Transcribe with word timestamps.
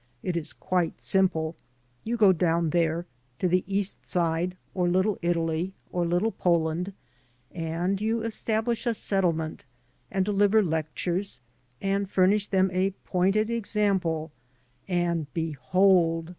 It 0.23 0.35
is 0.35 0.51
quite 0.51 0.99
simple. 0.99 1.55
You 2.03 2.17
go 2.17 2.33
down 2.33 2.71
there, 2.71 3.05
to 3.37 3.47
the 3.47 3.63
East 3.67 4.07
Side, 4.07 4.57
or 4.73 4.89
Little 4.89 5.19
Italy, 5.21 5.73
or 5.91 6.07
Little 6.07 6.31
Poland, 6.31 6.93
and 7.51 8.01
you 8.01 8.23
establish 8.23 8.87
a 8.87 8.95
settlement 8.95 9.63
and 10.09 10.25
deliver 10.25 10.63
lectures 10.63 11.39
and 11.83 12.09
furnish 12.09 12.47
them 12.47 12.71
a 12.73 12.89
pointed 13.05 13.51
example, 13.51 14.31
and 14.87 15.31
behold! 15.35 16.29